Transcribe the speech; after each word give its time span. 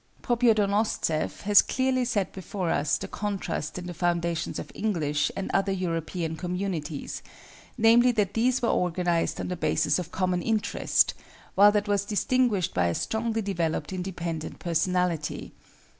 Pobyedonostseff 0.23 1.41
has 1.41 1.61
clearly 1.61 2.05
set 2.05 2.33
before 2.33 2.71
us 2.71 2.97
the 2.97 3.07
contrast 3.07 3.77
in 3.77 3.85
the 3.85 3.93
foundations 3.93 4.57
of 4.57 4.71
English 4.73 5.31
and 5.37 5.51
other 5.53 5.71
European 5.71 6.35
communities; 6.35 7.21
namely 7.77 8.11
that 8.11 8.33
these 8.33 8.63
were 8.63 8.69
organized 8.69 9.39
on 9.39 9.49
the 9.49 9.55
basis 9.55 9.99
of 9.99 10.11
common 10.11 10.41
interest, 10.41 11.13
while 11.53 11.71
that 11.71 11.87
was 11.87 12.03
distinguished 12.03 12.73
by 12.73 12.87
a 12.87 12.95
strongly 12.95 13.43
developed 13.43 13.93
independent 13.93 14.57
personality. 14.57 15.53